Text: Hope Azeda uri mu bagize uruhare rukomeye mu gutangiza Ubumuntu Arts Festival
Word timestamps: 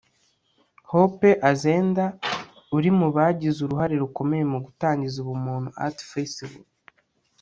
Hope 0.91 1.29
Azeda 1.49 2.05
uri 2.77 2.89
mu 2.99 3.07
bagize 3.15 3.57
uruhare 3.61 3.95
rukomeye 4.03 4.43
mu 4.51 4.59
gutangiza 4.65 5.17
Ubumuntu 5.23 5.69
Arts 5.85 6.01
Festival 6.13 6.63